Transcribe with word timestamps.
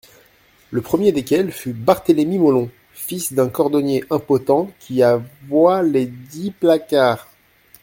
Le 0.71 0.81
premier 0.81 1.11
desquels 1.11 1.51
fut 1.51 1.73
Barthélemy 1.73 2.39
Mollon, 2.39 2.71
fils 2.91 3.33
d'un 3.33 3.49
cordonnier, 3.49 4.03
impotent, 4.09 4.71
qui 4.79 5.03
avoit 5.03 5.83
lesdicts 5.83 6.59
placards. 6.59 7.27